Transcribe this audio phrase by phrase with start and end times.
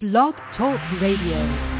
[0.00, 1.77] Blog Talk Radio.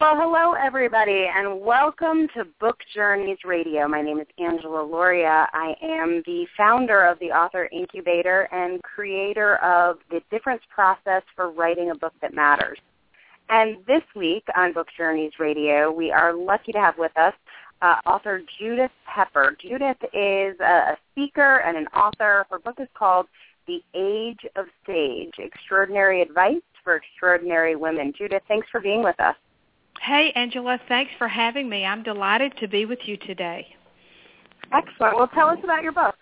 [0.00, 3.88] Well, hello everybody, and welcome to Book Journeys Radio.
[3.88, 5.48] My name is Angela Lauria.
[5.52, 11.50] I am the founder of the Author Incubator and creator of the Difference Process for
[11.50, 12.78] Writing a Book That Matters.
[13.48, 17.34] And this week on Book Journeys Radio, we are lucky to have with us
[17.82, 19.56] uh, author Judith Pepper.
[19.60, 22.46] Judith is a, a speaker and an author.
[22.52, 23.26] Her book is called
[23.66, 28.12] The Age of Sage, Extraordinary Advice for Extraordinary Women.
[28.16, 29.34] Judith, thanks for being with us.
[30.02, 31.84] Hey, Angela, thanks for having me.
[31.84, 33.66] I'm delighted to be with you today.
[34.72, 35.16] Excellent.
[35.16, 36.14] Well, tell us about your book.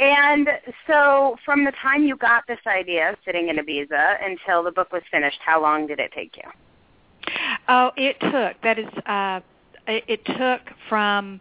[0.00, 0.48] And
[0.88, 5.02] so from the time you got this idea sitting in Ibiza until the book was
[5.10, 6.50] finished, how long did it take you?
[7.68, 8.60] Oh, it took.
[8.62, 9.40] That is uh
[9.86, 11.40] it, it took from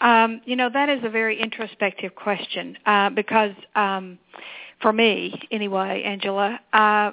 [0.00, 4.18] Um, you know, that is a very introspective question uh, because um,
[4.80, 7.12] for me, anyway, Angela, uh,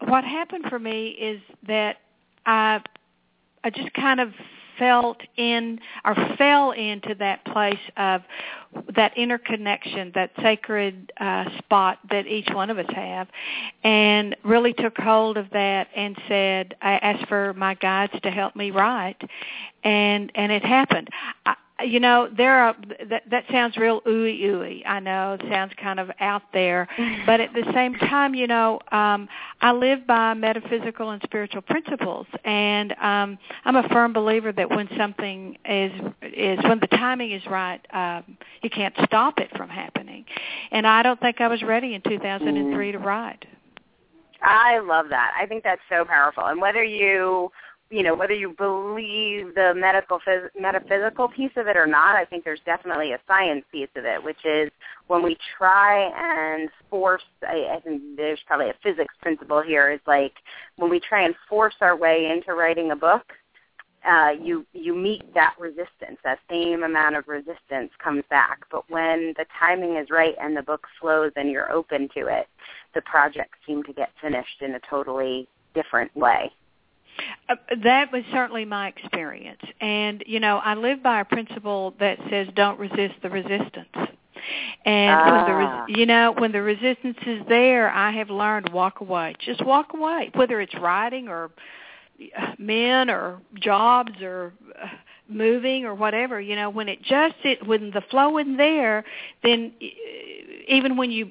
[0.00, 1.98] what happened for me is that
[2.46, 2.80] I,
[3.64, 4.32] I just kind of
[4.80, 8.22] felt in or fell into that place of
[8.96, 13.28] that interconnection, that sacred uh, spot that each one of us have,
[13.84, 18.56] and really took hold of that and said, I asked for my guides to help
[18.56, 19.20] me write,
[19.84, 21.08] and and it happened.
[21.46, 22.76] I, you know, there are
[23.08, 24.82] that that sounds real ooey ooey.
[24.86, 26.88] I know it sounds kind of out there,
[27.26, 29.28] but at the same time, you know, um,
[29.60, 34.88] I live by metaphysical and spiritual principles, and um, I'm a firm believer that when
[34.96, 35.92] something is
[36.22, 40.24] is when the timing is right, um, you can't stop it from happening.
[40.70, 43.44] And I don't think I was ready in 2003 to write.
[44.42, 45.32] I love that.
[45.38, 46.46] I think that's so powerful.
[46.46, 47.50] And whether you
[47.90, 52.24] you know whether you believe the medical phys- metaphysical piece of it or not, I
[52.24, 54.70] think there's definitely a science piece of it, which is
[55.08, 57.22] when we try and force.
[57.42, 59.90] I, I think there's probably a physics principle here.
[59.90, 60.34] Is like
[60.76, 63.24] when we try and force our way into writing a book,
[64.08, 66.18] uh, you you meet that resistance.
[66.22, 68.60] That same amount of resistance comes back.
[68.70, 72.46] But when the timing is right and the book flows and you're open to it,
[72.94, 76.52] the projects seem to get finished in a totally different way.
[77.48, 79.60] Uh, that was certainly my experience.
[79.80, 83.88] And, you know, I live by a principle that says don't resist the resistance.
[84.84, 85.30] And ah.
[85.30, 89.34] when the res- you know when the resistance is there, I have learned walk away.
[89.38, 91.50] Just walk away, whether it's writing or
[92.58, 94.52] men or jobs or
[94.82, 94.88] uh,
[95.28, 99.04] moving or whatever you know when it just it when the flow isn't there
[99.42, 99.72] then
[100.70, 101.30] even when you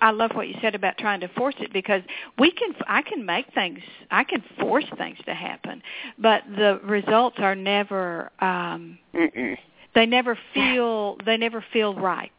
[0.00, 2.02] i love what you said about trying to force it because
[2.38, 3.78] we can i can make things
[4.10, 5.82] i can force things to happen
[6.18, 9.56] but the results are never um Mm-mm.
[9.94, 12.32] they never feel they never feel right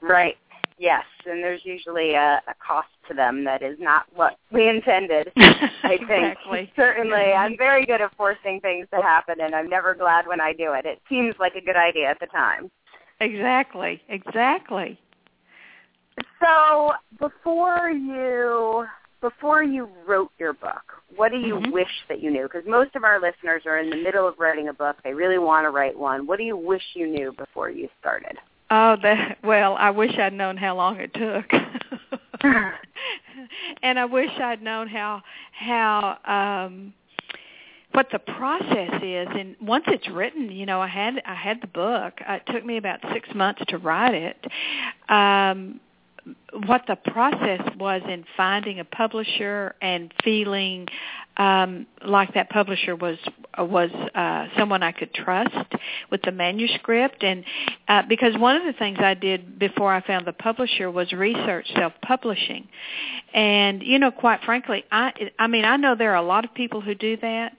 [0.00, 0.36] right
[0.78, 5.32] yes and there's usually a, a cost to them that is not what we intended.
[5.36, 6.72] I think exactly.
[6.76, 10.52] certainly I'm very good at forcing things to happen, and I'm never glad when I
[10.52, 10.86] do it.
[10.86, 12.70] It seems like a good idea at the time.
[13.20, 14.02] Exactly.
[14.08, 14.98] Exactly.
[16.40, 18.86] So before you
[19.20, 20.82] before you wrote your book,
[21.16, 21.72] what do you mm-hmm.
[21.72, 22.44] wish that you knew?
[22.44, 24.96] Because most of our listeners are in the middle of writing a book.
[25.02, 26.26] They really want to write one.
[26.26, 28.36] What do you wish you knew before you started?
[28.70, 31.52] Oh, that well, I wish I'd known how long it took.
[33.82, 35.22] and I wish I'd known how
[35.52, 36.18] how
[36.64, 36.92] um
[37.92, 41.66] what the process is and once it's written you know i had i had the
[41.66, 44.36] book it took me about six months to write it
[45.08, 45.80] um
[46.66, 50.88] what the process was in finding a publisher and feeling
[51.36, 53.18] um, like that publisher was
[53.58, 55.74] was uh, someone I could trust
[56.10, 57.44] with the manuscript, and
[57.88, 61.66] uh, because one of the things I did before I found the publisher was research
[61.74, 62.66] self-publishing,
[63.34, 66.54] and you know, quite frankly, I I mean I know there are a lot of
[66.54, 67.58] people who do that,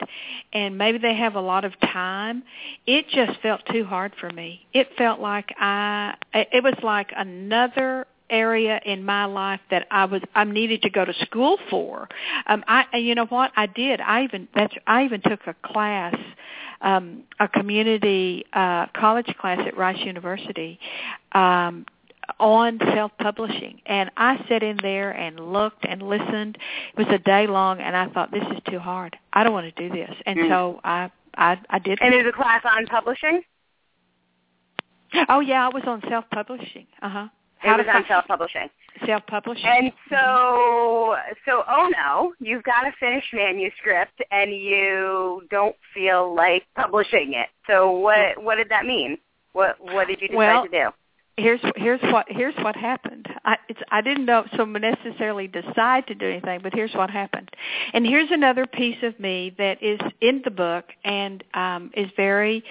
[0.52, 2.42] and maybe they have a lot of time.
[2.84, 4.66] It just felt too hard for me.
[4.72, 10.22] It felt like I it was like another area in my life that I was
[10.34, 12.08] I needed to go to school for.
[12.46, 14.00] Um I you know what I did.
[14.00, 16.14] I even that's I even took a class
[16.80, 20.78] um a community uh college class at Rice University
[21.32, 21.86] um
[22.38, 26.58] on self-publishing and I sat in there and looked and listened.
[26.96, 29.16] It was a day long and I thought this is too hard.
[29.32, 30.14] I don't want to do this.
[30.26, 30.48] And mm.
[30.48, 33.42] so I I I did And there's a class on publishing?
[35.28, 36.86] Oh yeah, I was on self-publishing.
[37.00, 37.28] Uh-huh.
[37.58, 38.68] How it was on self-publishing.
[39.04, 39.66] Self-publishing.
[39.66, 46.64] And so, so oh no, you've got a finished manuscript, and you don't feel like
[46.76, 47.48] publishing it.
[47.66, 49.18] So what what did that mean?
[49.52, 50.88] What what did you decide well, to do?
[51.36, 53.28] Here's here's what here's what happened.
[53.44, 57.50] I it's I didn't know so necessarily decide to do anything, but here's what happened.
[57.92, 62.64] And here's another piece of me that is in the book and um is very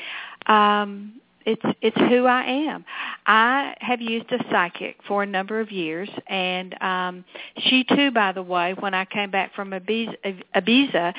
[0.47, 2.83] um it's it's who I am.
[3.25, 7.25] I have used a psychic for a number of years, and um,
[7.57, 11.13] she too, by the way, when I came back from Ibiza, Ibiza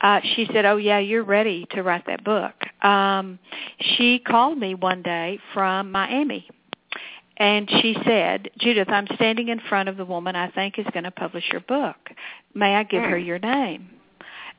[0.00, 3.38] uh, she said, "Oh yeah, you're ready to write that book." Um,
[3.78, 6.48] she called me one day from Miami.
[7.36, 11.02] And she said, Judith, I'm standing in front of the woman I think is going
[11.02, 11.96] to publish your book.
[12.54, 13.26] May I give her hmm.
[13.26, 13.90] your name?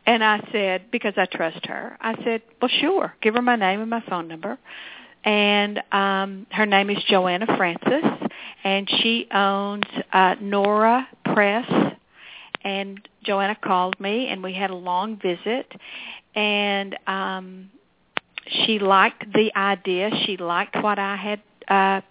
[0.06, 3.16] And I said, because I trust her, I said, well, sure.
[3.22, 4.60] Give her my name and my phone number
[5.26, 8.06] and um, her name is Joanna Francis,
[8.64, 9.84] and she owns
[10.14, 11.70] uh, Nora Press.
[12.64, 15.72] And Joanna called me, and we had a long visit,
[16.34, 17.70] and um,
[18.48, 20.10] she liked the idea.
[20.26, 22.02] She liked what I had uh,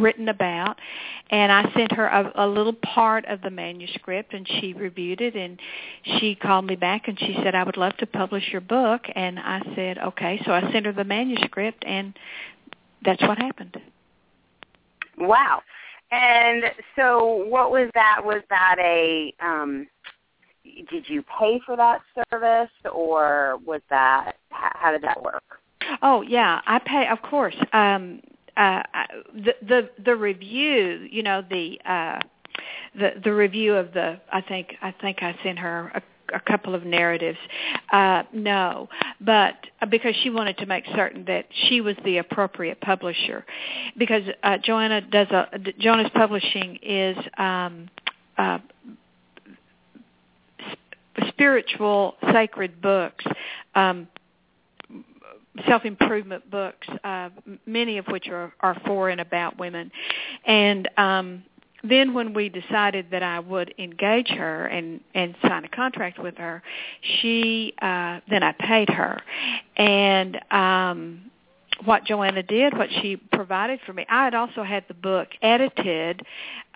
[0.00, 0.78] written about,
[1.30, 5.34] and I sent her a, a little part of the manuscript, and she reviewed it,
[5.34, 5.58] and
[6.18, 9.38] she called me back, and she said, "I would love to publish your book," and
[9.38, 12.16] I said, "Okay." So I sent her the manuscript, and
[13.04, 13.76] that's what happened.
[15.18, 15.62] Wow.
[16.10, 16.64] And
[16.96, 18.20] so what was that?
[18.24, 19.86] Was that a um
[20.90, 25.42] did you pay for that service or was that how did that work?
[26.02, 27.56] Oh, yeah, I pay of course.
[27.72, 28.20] Um
[28.56, 28.82] uh
[29.34, 32.20] the the the review, you know, the uh
[32.94, 36.84] the the review of the I think I think I sent her a couple of
[36.84, 37.38] narratives.
[37.92, 38.88] Uh, no,
[39.20, 43.44] but uh, because she wanted to make certain that she was the appropriate publisher,
[43.96, 47.88] because uh, Joanna does a Joanna's Publishing is um,
[48.38, 48.58] uh,
[51.28, 53.24] spiritual sacred books.
[53.74, 54.08] Um,
[55.68, 57.30] self-improvement books, uh,
[57.64, 59.90] many of which are, are for and about women,
[60.44, 61.44] and um,
[61.88, 66.36] then when we decided that I would engage her and and sign a contract with
[66.38, 66.62] her,
[67.20, 69.20] she uh then I paid her.
[69.76, 71.30] And um
[71.84, 74.06] what Joanna did, what she provided for me.
[74.08, 76.24] I had also had the book edited.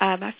[0.00, 0.34] Um,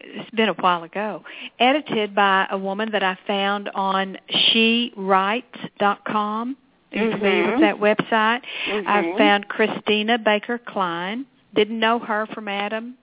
[0.00, 1.22] it's been a while ago.
[1.58, 6.56] Edited by a woman that I found on SheWrites.com.
[6.92, 7.18] Are you mm-hmm.
[7.18, 8.40] familiar with that website?
[8.68, 8.88] Mm-hmm.
[8.88, 11.24] I found Christina Baker Kline
[11.54, 12.96] didn't know her from Adam,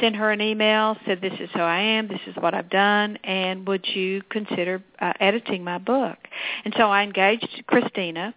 [0.00, 3.16] sent her an email, said this is who I am, this is what I've done,
[3.24, 6.18] and would you consider uh, editing my book?
[6.64, 8.34] And so I engaged Christina,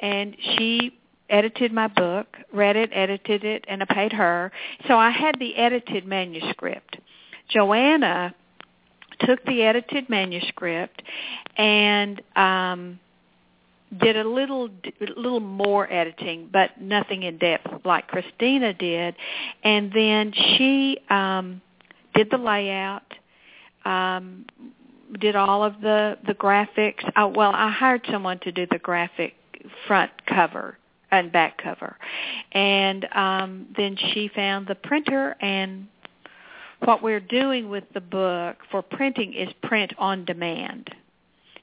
[0.00, 0.98] and she
[1.30, 4.50] edited my book, read it, edited it, and I paid her.
[4.86, 6.98] So I had the edited manuscript.
[7.48, 8.34] Joanna
[9.20, 11.02] took the edited manuscript
[11.56, 13.00] and um
[13.96, 14.68] did a little
[15.16, 19.14] little more editing but nothing in depth like Christina did.
[19.64, 21.60] And then she um
[22.14, 23.14] did the layout
[23.84, 24.44] um
[25.20, 27.10] did all of the the graphics.
[27.16, 29.34] Oh, well I hired someone to do the graphic
[29.86, 30.76] front cover
[31.10, 31.96] and back cover.
[32.52, 35.88] And um then she found the printer and
[36.80, 40.90] what we're doing with the book for printing is print on demand.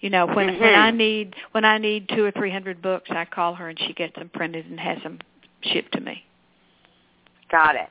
[0.06, 0.62] You know, when mm-hmm.
[0.62, 3.80] when I need when I need two or three hundred books, I call her and
[3.88, 5.18] she gets them printed and has them
[5.64, 6.24] shipped to me.
[7.50, 7.90] Got it.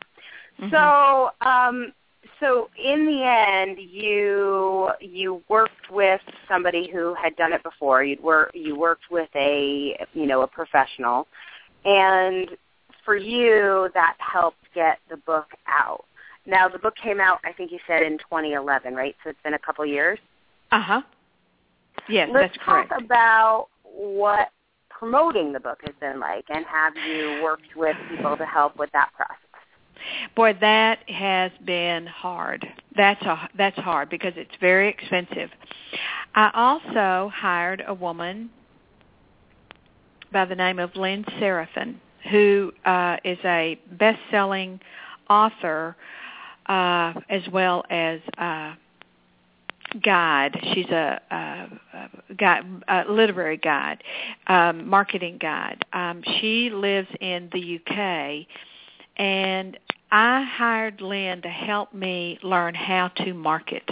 [0.61, 0.71] Mm-hmm.
[0.71, 1.93] So, um,
[2.39, 8.05] so in the end, you you worked with somebody who had done it before.
[8.05, 11.27] You'd work you worked with a you know a professional,
[11.85, 12.49] and
[13.05, 16.05] for you that helped get the book out.
[16.47, 19.17] Now the book came out, I think you said in 2011, right?
[19.25, 20.21] So it's been a couple years.
[20.71, 21.03] Uh huh.
[22.09, 22.91] Yes, Let's that's correct.
[22.91, 24.51] talk about what
[24.91, 28.91] promoting the book has been like, and have you worked with people to help with
[28.93, 29.39] that process?
[30.35, 32.67] Boy, that has been hard.
[32.97, 35.51] That's a that's hard because it's very expensive.
[36.35, 38.51] I also hired a woman
[40.33, 41.97] by the name of Lynn Serafinn,
[42.31, 44.81] who uh, is a best-selling
[45.31, 45.97] author
[46.67, 48.75] uh, as well as uh,
[50.03, 50.59] guide.
[50.73, 51.37] She's a, a,
[51.97, 54.03] a, guide, a literary guide,
[54.47, 55.85] um, marketing guide.
[55.93, 58.47] Um, she lives in the UK,
[59.17, 59.79] and
[60.11, 63.89] I hired Lynn to help me learn how to market.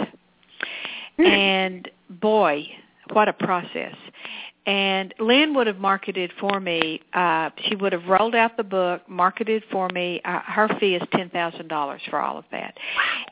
[1.17, 2.65] And boy,
[3.11, 3.95] what a process!
[4.65, 7.01] And Lynn would have marketed for me.
[7.13, 10.21] Uh, she would have rolled out the book, marketed for me.
[10.23, 12.77] Uh, her fee is ten thousand dollars for all of that.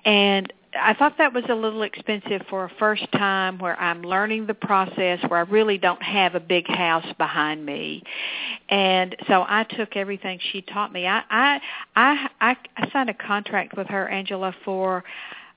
[0.04, 4.48] And I thought that was a little expensive for a first time where I'm learning
[4.48, 8.04] the process, where I really don't have a big house behind me.
[8.70, 11.08] And so I took everything she taught me.
[11.08, 11.60] I I
[12.40, 15.04] I, I signed a contract with her, Angela, for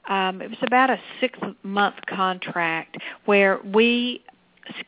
[0.09, 4.25] um, it was about a six month contract where we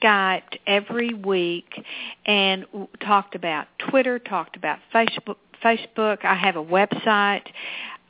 [0.02, 1.84] Skyped every week
[2.24, 2.64] and
[3.00, 5.36] talked about Twitter, talked about Facebook.
[5.62, 6.24] Facebook.
[6.24, 7.46] I have a website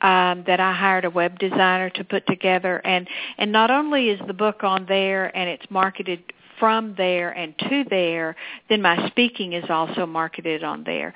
[0.01, 4.19] um, that I hired a web designer to put together, and and not only is
[4.27, 6.21] the book on there and it's marketed
[6.59, 8.35] from there and to there,
[8.69, 11.13] then my speaking is also marketed on there,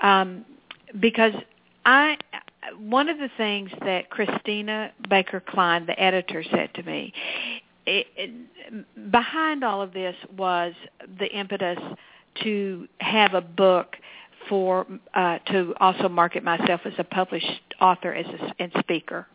[0.00, 0.44] um,
[1.00, 1.32] because
[1.84, 2.16] I
[2.78, 7.12] one of the things that Christina Baker Kline, the editor, said to me
[7.86, 10.72] it, it, behind all of this was
[11.18, 11.78] the impetus
[12.42, 13.96] to have a book
[14.48, 19.26] for uh, to also market myself as a published author as a, and speaker.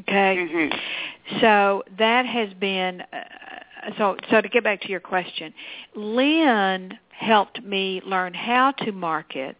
[0.00, 1.40] Okay, mm-hmm.
[1.40, 4.16] so that has been uh, so.
[4.30, 5.52] So to get back to your question,
[5.96, 9.56] Lynn helped me learn how to market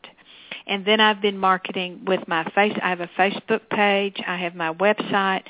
[0.68, 2.76] and then I've been marketing with my face.
[2.82, 4.16] I have a Facebook page.
[4.26, 5.42] I have my website.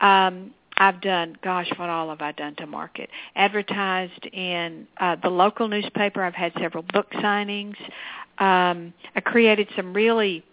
[0.00, 3.10] Um, I've done, gosh, what all have I done to market?
[3.36, 6.22] Advertised in uh, the local newspaper.
[6.22, 7.76] I've had several book signings.
[8.38, 10.44] Um, I created some really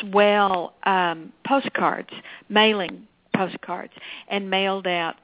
[0.00, 2.10] swell um, postcards,
[2.48, 3.92] mailing postcards,
[4.28, 5.16] and mailed out.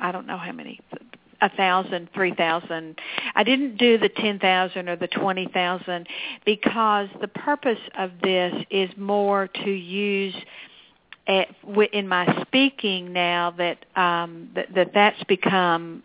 [0.00, 0.80] I don't know how many,
[1.40, 2.98] a thousand, three thousand.
[3.34, 6.06] I didn't do the ten thousand or the twenty thousand
[6.44, 10.34] because the purpose of this is more to use
[11.26, 11.48] at,
[11.92, 16.02] in my speaking now that um, that, that that's become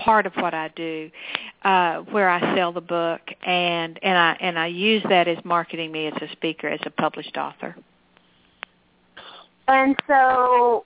[0.00, 1.10] part of what I do,
[1.62, 5.92] uh, where I sell the book and and I and I use that as marketing
[5.92, 7.76] me as a speaker, as a published author.
[9.68, 10.84] And so,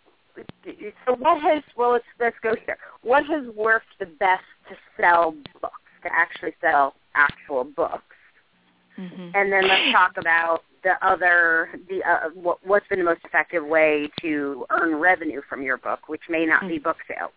[1.07, 2.77] so what has well let's let's go here.
[3.03, 8.03] What has worked the best to sell books to actually sell actual books?
[8.99, 9.31] Mm-hmm.
[9.35, 13.65] And then let's talk about the other the uh, what, what's been the most effective
[13.65, 17.33] way to earn revenue from your book, which may not be book sales.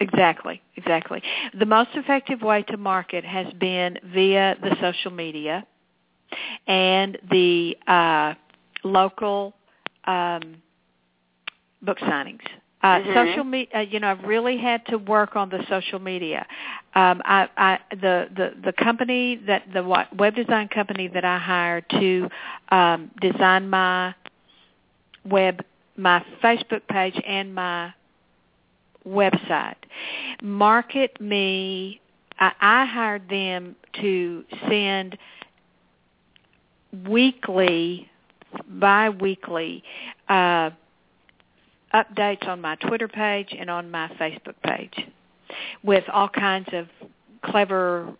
[0.00, 1.22] Exactly, exactly.
[1.58, 5.66] The most effective way to market has been via the social media
[6.66, 8.34] and the uh,
[8.84, 9.54] local
[10.06, 10.62] um,
[11.82, 12.40] book signings.
[12.80, 13.12] Uh, mm-hmm.
[13.12, 16.46] Social media, uh, you know, I've really had to work on the social media.
[16.94, 21.90] Um, I, I, the the the company that the web design company that I hired
[21.90, 22.28] to
[22.68, 24.14] um, design my
[25.24, 25.64] web,
[25.96, 27.92] my Facebook page and my
[29.08, 29.76] website,
[30.42, 32.00] market me.
[32.38, 35.18] I, I hired them to send
[37.06, 38.08] weekly,
[38.68, 39.82] bi-weekly.
[40.28, 40.70] Uh,
[41.94, 45.06] updates on my Twitter page and on my Facebook page
[45.82, 46.86] with all kinds of
[47.42, 48.14] clever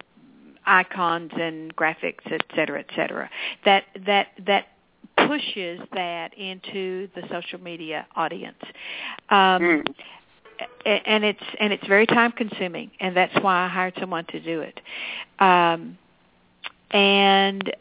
[0.66, 3.28] icons and graphics, et cetera, et cetera.
[3.64, 4.68] That that that
[5.16, 8.62] pushes that into the social media audience.
[9.30, 9.94] Um, mm.
[10.84, 14.60] And it's and it's very time consuming, and that's why I hired someone to do
[14.60, 14.80] it.
[15.38, 15.98] Um,
[16.90, 17.72] and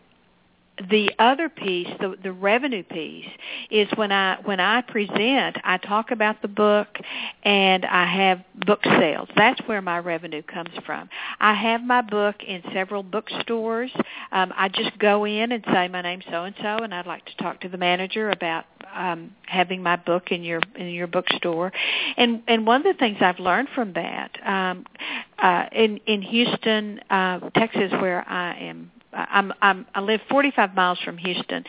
[0.90, 3.26] the other piece, the, the revenue piece,
[3.72, 7.00] is when I when I present, I talk about the book,
[7.44, 9.28] and I have book sales.
[9.36, 11.10] That's where my revenue comes from.
[11.40, 13.92] I have my book in several bookstores.
[14.32, 17.26] Um, I just go in and say my name's so and so, and I'd like
[17.26, 18.66] to talk to the manager about
[18.98, 21.72] um, having my book in your in your bookstore.
[22.18, 24.86] And and one of the things I've learned from that um,
[25.38, 31.00] uh, in in Houston, uh, Texas, where I am I'm, I'm, I live 45 miles
[31.04, 31.64] from Houston,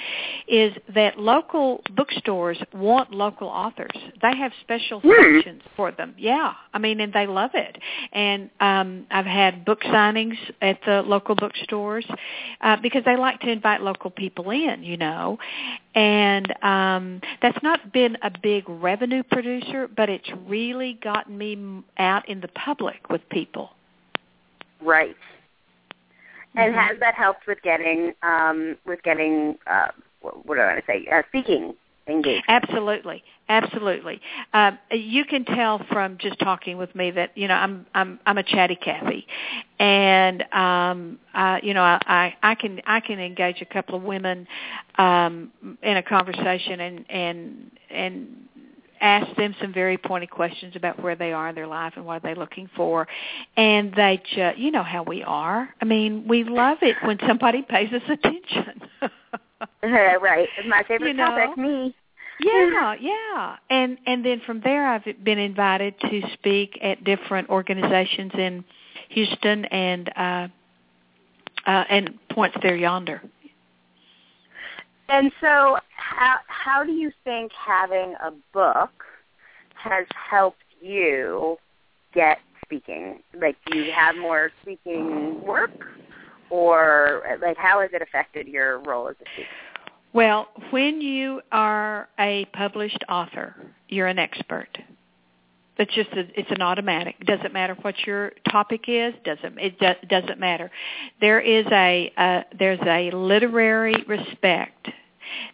[0.47, 3.97] is that local bookstores want local authors.
[4.21, 5.11] They have special hmm.
[5.37, 6.15] sections for them.
[6.19, 7.79] Yeah, I mean, and they love it.
[8.13, 12.07] And um, I've had book signings at the local bookstores
[12.61, 15.39] uh, because they like to invite local people in, you know.
[15.95, 22.29] And um, that's not been a big revenue producer, but it's really gotten me out
[22.29, 23.71] in the public with people.
[24.81, 25.17] Right.
[26.59, 26.89] And mm-hmm.
[26.89, 29.89] has that helped with getting um, with getting uh,
[30.21, 31.75] what do I want to say uh, speaking
[32.09, 32.45] engaged?
[32.49, 34.21] Absolutely, absolutely.
[34.53, 38.39] Uh, you can tell from just talking with me that you know I'm I'm I'm
[38.39, 39.25] a chatty Cathy,
[39.79, 44.03] and um, uh, you know I, I I can I can engage a couple of
[44.03, 44.49] women
[44.97, 48.49] um, in a conversation and and and
[49.01, 52.25] ask them some very pointed questions about where they are in their life and what
[52.25, 53.07] are they looking for.
[53.57, 55.69] And they just you know how we are.
[55.81, 58.83] I mean we love it when somebody pays us attention.
[59.83, 60.49] Right.
[60.69, 61.27] My favorite you know?
[61.27, 61.95] topic me.
[62.41, 63.57] Yeah yeah.
[63.71, 68.65] And and then from there i've been invited to speak at different organizations in
[69.09, 70.49] houston and uh
[71.67, 73.21] uh and points there yonder
[75.09, 78.91] and so, how how do you think having a book
[79.75, 81.57] has helped you
[82.15, 83.21] get speaking?
[83.41, 85.71] Like, do you have more speaking work,
[86.51, 89.49] or like how has it affected your role as a speaker?
[90.13, 93.55] Well, when you are a published author,
[93.89, 94.79] you're an expert.
[95.79, 97.21] It's just a, it's an automatic.
[97.25, 99.15] Doesn't matter what your topic is.
[99.25, 100.71] Doesn't it do, doesn't matter.
[101.21, 104.89] There is a uh, there's a literary respect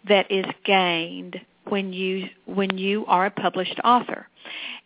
[0.09, 4.27] that is gained when you when you are a published author,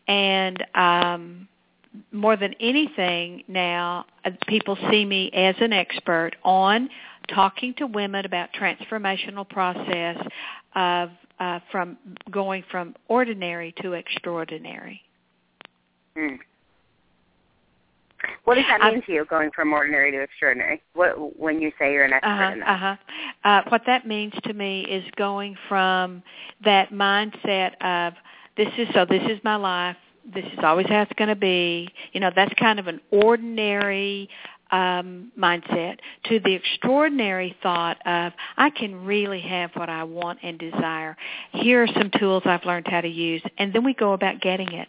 [0.09, 1.49] and um,
[2.13, 6.89] more than anything now, uh, people see me as an expert on
[7.33, 10.17] talking to women about transformational process
[10.75, 11.97] of uh, from
[12.31, 15.01] going from ordinary to extraordinary.
[16.19, 16.39] Mm.
[18.45, 20.83] What does that mean um, to you, going from ordinary to extraordinary?
[20.95, 22.69] What when you say you're an expert uh-huh, in that?
[22.69, 22.97] Uh-huh.
[23.45, 26.23] Uh, what that means to me is going from
[26.65, 28.15] that mindset of
[28.57, 29.97] this is so this is my life,
[30.35, 31.89] this is always how it's going to be.
[32.13, 34.29] You know, that's kind of an ordinary
[34.71, 40.59] um, mindset to the extraordinary thought of I can really have what I want and
[40.59, 41.17] desire.
[41.53, 44.73] Here are some tools I've learned how to use, and then we go about getting
[44.73, 44.89] it.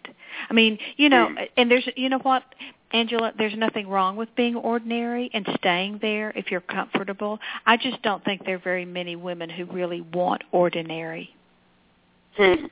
[0.50, 1.48] I mean, you know, mm.
[1.58, 2.44] and there's, you know what,
[2.92, 7.39] Angela, there's nothing wrong with being ordinary and staying there if you're comfortable.
[7.65, 11.30] I just don't think there are very many women who really want ordinary.
[12.36, 12.65] Hmm.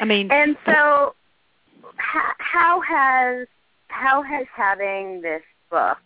[0.00, 1.14] I mean, and so
[1.96, 3.48] how, how has
[3.88, 5.98] how has having this book.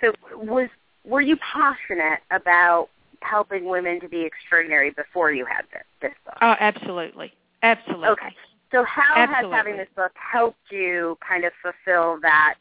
[0.00, 0.68] So was
[1.04, 2.88] were you passionate about
[3.20, 6.34] helping women to be extraordinary before you had this, this book?
[6.42, 8.08] Oh, absolutely, absolutely.
[8.08, 8.34] Okay.
[8.72, 9.56] So how absolutely.
[9.56, 12.54] has having this book helped you kind of fulfill that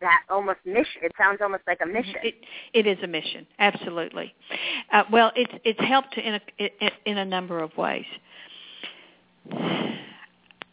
[0.00, 1.02] that almost mission?
[1.02, 2.14] It sounds almost like a mission.
[2.22, 2.34] It,
[2.72, 4.34] it is a mission, absolutely.
[4.92, 8.06] Uh, well, it's it's helped in a in a number of ways.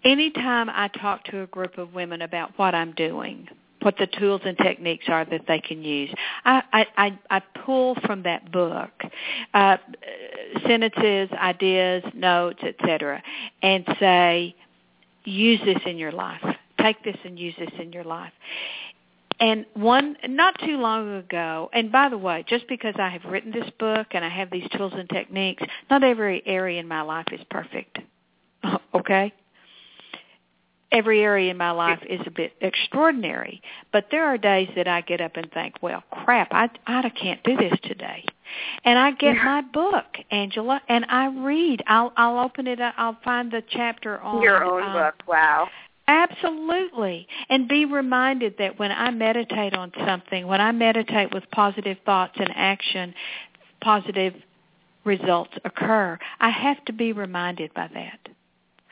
[0.04, 3.48] Anytime I talk to a group of women about what I'm doing,
[3.82, 6.13] what the tools and techniques are that they can use.
[6.46, 8.90] I, I, I pull from that book
[9.54, 9.78] uh,
[10.66, 13.22] sentences, ideas, notes, etc.,
[13.62, 14.56] and say,
[15.24, 16.42] use this in your life.
[16.80, 18.34] Take this and use this in your life.
[19.40, 23.52] And one not too long ago, and by the way, just because I have written
[23.52, 27.28] this book and I have these tools and techniques, not every area in my life
[27.32, 28.00] is perfect.
[28.94, 29.32] Okay?
[30.91, 35.02] Every area in my life is a bit extraordinary, but there are days that I
[35.02, 38.23] get up and think, "Well, crap, I I can't do this today."
[38.86, 41.84] And I get my book, Angela, and I read.
[41.88, 42.93] I'll I'll open it up.
[42.97, 45.15] I'll find the chapter on your own um, book.
[45.28, 45.67] Wow.
[46.08, 47.28] Absolutely.
[47.50, 52.36] And be reminded that when I meditate on something, when I meditate with positive thoughts
[52.38, 53.13] and action,
[53.82, 54.34] positive
[55.04, 56.19] results occur.
[56.39, 58.19] I have to be reminded by that.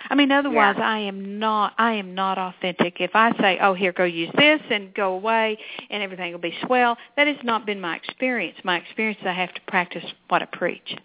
[0.10, 0.88] I mean, otherwise, yeah.
[0.88, 1.74] I am not.
[1.78, 3.00] I am not authentic.
[3.00, 5.58] If I say, "Oh, here, go use this," and go away,
[5.90, 8.58] and everything will be swell, that has not been my experience.
[8.64, 10.96] My experience is I have to practice what I preach.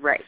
[0.00, 0.24] Right.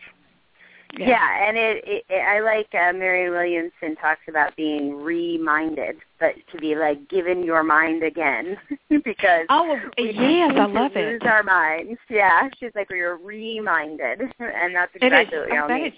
[0.98, 5.96] Yeah, yeah and it, it, it I like uh, Mary Williamson talks about being reminded,
[6.20, 8.56] but to be like given your mind again
[8.88, 11.12] because oh yes, I love to it.
[11.12, 11.98] Lose our minds.
[12.08, 15.94] Yeah, she's like we are reminded, and that's exactly what we all need.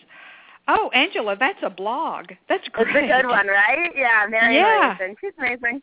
[0.69, 2.33] Oh, Angela, that's a blog.
[2.49, 2.89] That's great.
[2.89, 3.93] It's a good one, right?
[3.95, 4.97] Yeah, Mary Yeah.
[4.99, 5.17] Williamson.
[5.21, 5.83] She's amazing.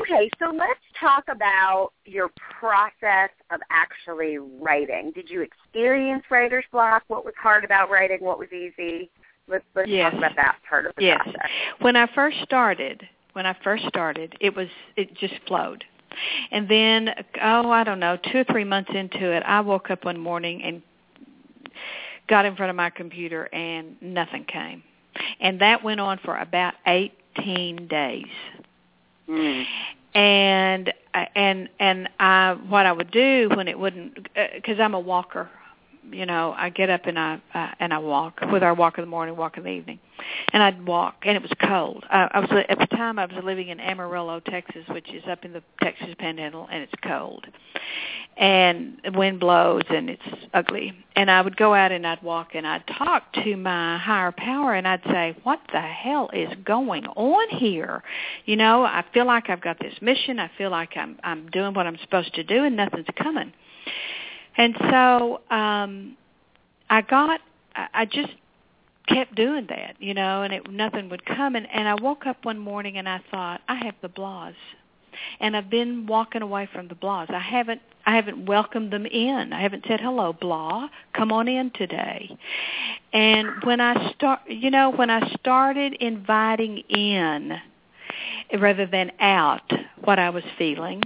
[0.00, 5.12] Okay, so let's talk about your process of actually writing.
[5.14, 7.04] Did you experience writer's block?
[7.06, 8.18] What was hard about writing?
[8.20, 9.10] What was easy?
[9.46, 10.10] Let's let's Yes.
[10.10, 11.22] talk about that part of the Yes.
[11.22, 11.50] process.
[11.78, 15.84] When I first started, when I first started, it was it just flowed.
[16.50, 20.04] And then oh, I don't know, 2 or 3 months into it, I woke up
[20.04, 20.82] one morning and
[22.28, 24.82] got in front of my computer and nothing came.
[25.40, 28.26] And that went on for about 18 days.
[29.28, 29.64] Mm.
[30.14, 30.92] and
[31.34, 35.50] and and I what I would do when it wouldn't because I'm a walker,
[36.10, 39.02] you know, I get up and I uh, and I walk with our walk in
[39.02, 39.98] the morning, walk in the evening,
[40.52, 42.04] and I'd walk, and it was cold.
[42.10, 45.44] I, I was at the time I was living in Amarillo, Texas, which is up
[45.44, 47.46] in the Texas Panhandle, and it's cold,
[48.36, 50.92] and the wind blows and it's ugly.
[51.14, 54.74] And I would go out and I'd walk and I'd talk to my higher power
[54.74, 58.02] and I'd say, "What the hell is going on here?"
[58.44, 60.38] You know, I feel like I've got this mission.
[60.38, 63.52] I feel like I'm I'm doing what I'm supposed to do and nothing's coming.
[64.56, 66.16] And so um
[66.88, 67.40] I got
[67.74, 68.32] I just
[69.08, 72.44] kept doing that, you know, and it nothing would come and and I woke up
[72.44, 74.54] one morning and I thought, I have the blahs.
[75.40, 77.30] And I've been walking away from the blahs.
[77.32, 79.52] I haven't I haven't welcomed them in.
[79.52, 80.88] I haven't said hello, blah.
[81.12, 82.36] Come on in today.
[83.12, 87.58] And when I start, you know, when I started inviting in
[88.60, 89.72] rather than out
[90.04, 91.02] what I was feeling,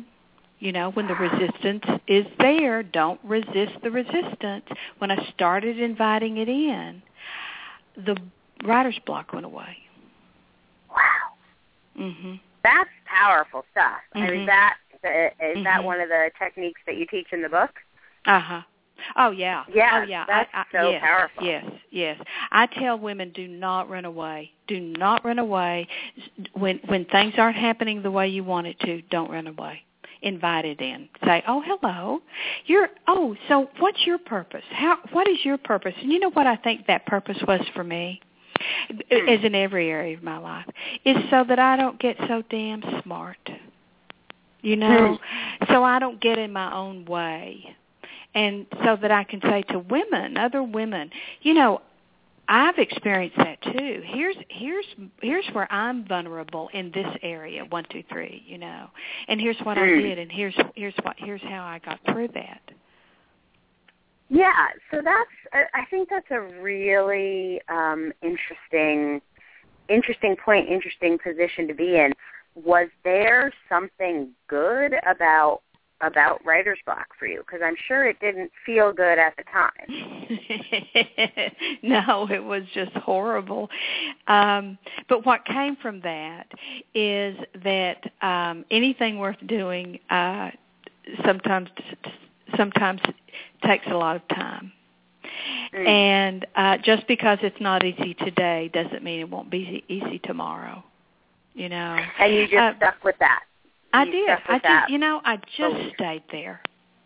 [0.61, 4.67] you know, when the resistance is there, don't resist the resistance.
[4.99, 7.03] When I started inviting it in,
[7.97, 8.17] the
[8.65, 9.77] writer's block went away.
[10.91, 11.33] Wow,
[11.97, 12.41] Mhm.
[12.63, 14.03] that's powerful stuff.
[14.15, 15.85] I mean, that is that Mhm.
[15.85, 17.83] one of the techniques that you teach in the book?
[18.27, 18.61] Uh-huh.
[19.17, 19.65] Oh yeah.
[19.67, 20.25] Yeah, Oh yeah.
[20.27, 21.43] that's I, I, so yes, powerful.
[21.43, 22.21] Yes, yes.
[22.53, 24.53] I tell women do not run away.
[24.67, 25.89] Do not run away.
[26.53, 29.85] When when things aren't happening the way you want it to, don't run away.
[30.23, 31.09] Invite it in.
[31.25, 32.21] Say, "Oh, hello.
[32.67, 34.65] You're oh, so what's your purpose?
[34.71, 37.85] How what is your purpose?" And you know what I think that purpose was for
[37.85, 38.21] me?
[38.91, 39.29] Hmm.
[39.29, 40.67] As in every area of my life,
[41.05, 43.39] is so that I don't get so damn smart.
[44.61, 45.73] You know, hmm.
[45.73, 47.77] so I don't get in my own way
[48.35, 51.11] and so that I can say to women, other women,
[51.43, 51.81] you know,
[52.53, 54.03] I've experienced that too.
[54.05, 54.85] Here's here's
[55.23, 58.89] here's where I'm vulnerable in this area, one, two, three, you know.
[59.29, 60.03] And here's what I Mm.
[60.03, 62.61] did and here's here's what here's how I got through that.
[64.31, 69.23] Yeah, so that's I- I think that's a really um interesting
[69.89, 72.13] interesting point, interesting position to be in.
[72.57, 75.63] Was there something good about
[76.01, 77.41] about writer's block for you?
[77.41, 79.71] Because I'm sure it didn't feel good at the time.
[81.83, 83.69] no, it was just horrible.
[84.27, 86.47] Um, but what came from that
[86.95, 90.51] is that um, anything worth doing uh,
[91.25, 91.69] sometimes
[92.57, 93.01] sometimes
[93.65, 94.73] takes a lot of time.
[95.75, 95.87] Mm.
[95.87, 100.83] And uh, just because it's not easy today doesn't mean it won't be easy tomorrow.
[101.55, 101.99] You know.
[102.19, 103.45] And you just Uh, stuck with that.
[103.93, 104.29] I did.
[104.29, 106.61] I just, that you know, I just stayed there.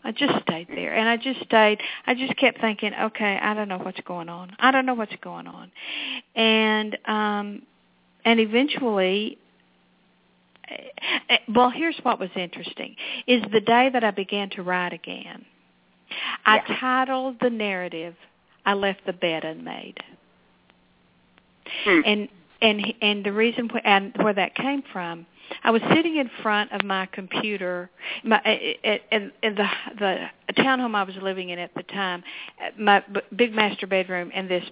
[0.06, 1.80] I just stayed there, and I just stayed.
[2.06, 4.54] I just kept thinking, okay, I don't know what's going on.
[4.58, 5.72] I don't know what's going on,
[6.36, 7.62] and um,
[8.26, 9.38] and eventually,
[10.68, 10.76] eh,
[11.30, 15.44] eh, well, here's what was interesting: is the day that I began to write again.
[16.44, 16.76] I Yeah.
[16.80, 18.14] titled the narrative,
[18.66, 20.00] "I left the bed unmade,"
[21.84, 22.00] Hmm.
[22.04, 22.28] and
[22.60, 25.24] and and the reason wh- and where that came from
[25.62, 27.90] I was sitting in front of my computer,
[28.22, 32.22] my in, in the the townhome I was living in at the time,
[32.78, 33.02] my
[33.34, 34.64] big master bedroom and this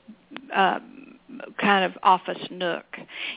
[0.54, 0.80] uh,
[1.58, 2.84] kind of office nook.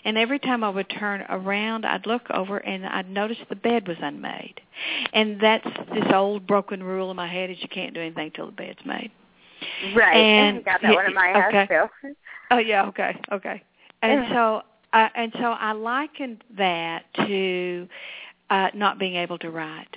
[0.03, 3.87] And every time I would turn around, I'd look over and I'd notice the bed
[3.87, 4.61] was unmade.
[5.13, 8.47] And that's this old broken rule in my head is you can't do anything till
[8.47, 9.11] the bed's made.
[9.95, 10.15] Right.
[10.15, 11.73] And got that one in my okay.
[11.73, 12.15] house too.
[12.51, 13.63] Oh yeah, okay, okay.
[14.01, 14.61] And so
[14.95, 17.88] uh, and so I likened that to
[18.49, 19.93] uh, not being able to write.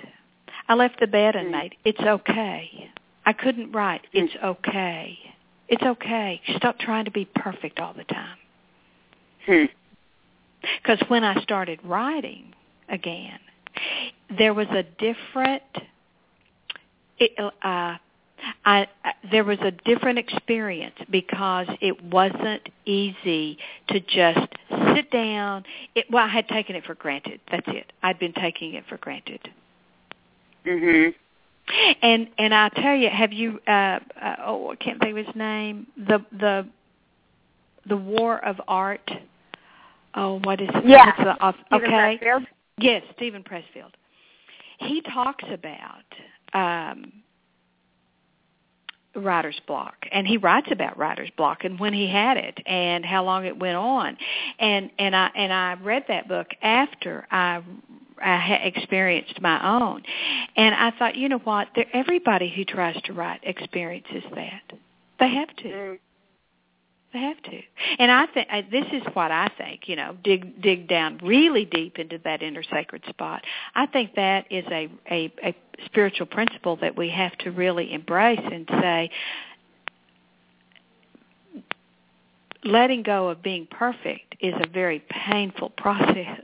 [0.67, 2.91] I left the bed and made, It's okay.
[3.25, 4.01] I couldn't write.
[4.11, 5.17] It's okay.
[5.69, 6.41] It's okay.
[6.57, 8.37] Stop trying to be perfect all the time.
[9.45, 9.65] Hmm.
[10.81, 12.53] Because when I started writing
[12.89, 13.39] again,
[14.37, 15.63] there was a different.
[17.19, 17.95] It, uh,
[18.65, 18.87] I,
[19.31, 23.57] there was a different experience because it wasn't easy
[23.89, 24.47] to just
[24.95, 25.63] sit down.
[25.95, 27.39] It, well, I had taken it for granted.
[27.51, 27.91] That's it.
[28.03, 29.49] I'd been taking it for granted.
[30.65, 31.13] Mhm.
[32.01, 33.59] And and I tell you, have you?
[33.67, 35.85] Uh, uh, oh, I can't think of his name.
[35.97, 36.67] The the
[37.87, 39.09] the War of Art.
[40.15, 40.85] Oh, what is it?
[40.87, 41.11] Yeah.
[41.17, 42.19] The, Steven okay.
[42.21, 42.47] Pressfield?
[42.79, 43.91] Yes, Steven Pressfield.
[44.79, 46.05] He talks about
[46.53, 47.11] um,
[49.19, 53.23] writer's block, and he writes about writer's block and when he had it and how
[53.23, 54.17] long it went on.
[54.59, 57.61] And and I and I read that book after I
[58.21, 60.03] I experienced my own,
[60.55, 61.69] and I thought, you know what?
[61.75, 64.73] There, everybody who tries to write experiences that.
[65.19, 65.63] They have to.
[65.63, 66.08] Mm-hmm.
[67.11, 67.59] They have to.
[67.97, 69.87] And I think I, this is what I think.
[69.89, 73.43] You know, dig dig down really deep into that inner sacred spot.
[73.73, 78.39] I think that is a a, a spiritual principle that we have to really embrace
[78.43, 79.09] and say.
[82.63, 86.41] Letting go of being perfect is a very painful process,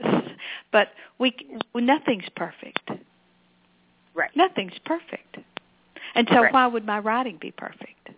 [0.72, 1.36] but we
[1.74, 2.90] nothing's perfect.
[4.14, 4.30] Right.
[4.34, 5.36] Nothing's perfect,
[6.14, 6.52] and so Right.
[6.52, 8.08] why would my writing be perfect?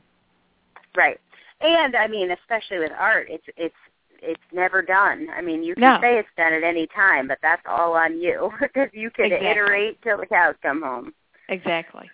[0.94, 1.20] Right.
[1.60, 3.74] And I mean, especially with art, it's it's
[4.20, 5.28] it's never done.
[5.36, 6.00] I mean, you can No.
[6.00, 9.48] say it's done at any time, but that's all on you because you can Exactly.
[9.48, 11.14] iterate till the cows come home.
[11.48, 12.10] Exactly.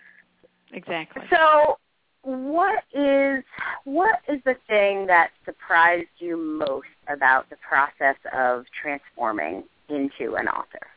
[0.71, 1.23] Exactly.
[1.29, 1.77] So,
[2.23, 3.43] what is
[3.83, 10.47] what is the thing that surprised you most about the process of transforming into an
[10.47, 10.87] author?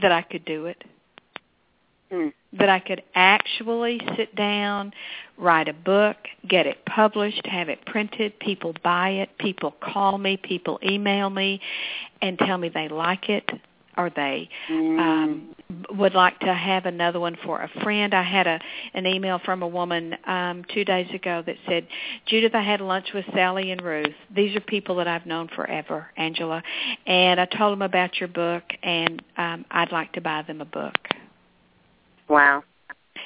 [0.00, 0.84] that I could do it.
[2.52, 4.92] That I could actually sit down,
[5.36, 6.16] write a book,
[6.48, 11.60] get it published, have it printed, people buy it, people call me, people email me
[12.22, 13.50] and tell me they like it
[13.96, 15.54] or they um
[15.90, 18.14] would like to have another one for a friend.
[18.14, 18.60] I had a
[18.94, 21.86] an email from a woman um 2 days ago that said,
[22.26, 24.14] "Judith, I had lunch with Sally and Ruth.
[24.34, 26.62] These are people that I've known forever, Angela,
[27.06, 30.66] and I told them about your book and um I'd like to buy them a
[30.66, 30.96] book."
[32.28, 32.64] Wow.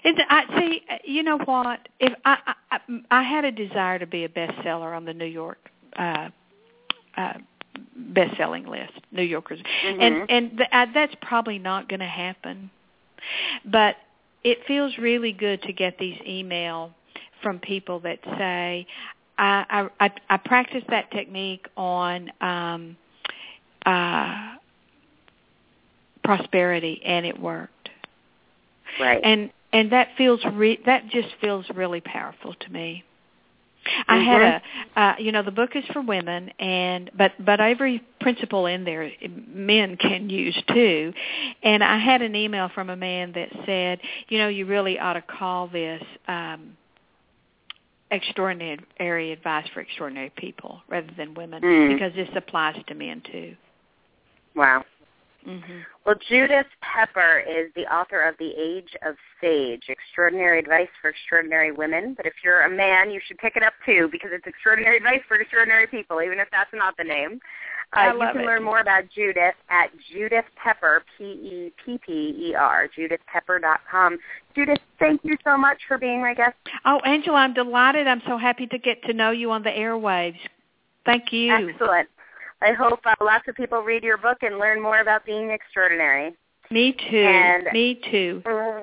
[0.04, 0.82] It, I see.
[1.04, 1.88] You know what?
[1.98, 2.78] If I, I
[3.10, 5.58] I had a desire to be a bestseller on the New York
[5.96, 6.28] uh,
[7.16, 7.34] uh,
[7.96, 10.00] best-selling list, New Yorkers, Mhm.
[10.00, 12.70] and and th- uh, that's probably not going to happen.
[13.64, 13.96] But
[14.44, 16.92] it feels really good to get these email
[17.42, 18.86] from people that say,
[19.38, 19.64] I
[20.00, 22.96] I I, I practiced that technique on um,
[23.84, 24.54] uh,
[26.24, 27.79] prosperity and it worked
[28.98, 29.20] Right.
[29.22, 33.04] and and that feels re- that just feels really powerful to me.
[34.08, 34.62] I had Mhm.
[34.96, 38.84] a uh you know the book is for women and but but every principle in
[38.84, 41.12] there men can use too.
[41.62, 45.14] And I had an email from a man that said, you know, you really ought
[45.14, 46.76] to call this um
[48.10, 51.94] extraordinary advice for extraordinary people rather than women Mm.
[51.94, 53.56] because this applies to men too.
[54.54, 54.84] wow.
[55.46, 55.84] Mhm.
[56.04, 61.72] Well, Judith Pepper is the author of The Age of Sage, Extraordinary Advice for Extraordinary
[61.72, 62.14] Women.
[62.14, 65.22] But if you're a man, you should pick it up too because it's extraordinary advice
[65.26, 67.40] for extraordinary people, even if that's not the name.
[67.92, 68.46] Uh, I you can it.
[68.46, 74.18] learn more about Judith at Judith Pepper, P-E-P-P-E-R, judithpepper.com.
[74.54, 76.56] Judith, thank you so much for being my guest.
[76.84, 78.06] Oh, Angela, I'm delighted.
[78.06, 80.38] I'm so happy to get to know you on the airwaves.
[81.04, 81.52] Thank you.
[81.52, 82.08] Excellent.
[82.62, 86.34] I hope uh, lots of people read your book and learn more about being extraordinary.
[86.70, 87.16] Me too.
[87.18, 88.42] And- Me too.
[88.46, 88.82] Uh,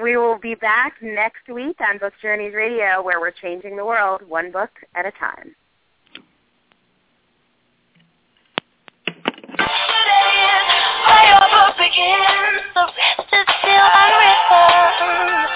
[0.00, 4.22] We will be back next week on Book Journeys Radio, where we're changing the world
[4.28, 5.54] one book at a time.
[9.88, 12.62] Where your book begins.
[12.74, 15.48] The rest is still unwritten.